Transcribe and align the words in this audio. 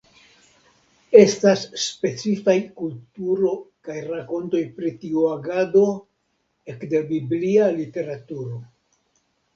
Estas 1.23 1.65
specifaj 1.81 2.55
kulturo 2.79 3.51
kaj 3.89 3.99
rakontoj 4.07 4.63
pri 4.79 4.95
tiu 5.05 5.29
agado 5.35 5.85
ekde 6.75 7.03
biblia 7.13 7.69
literaturo. 7.81 8.63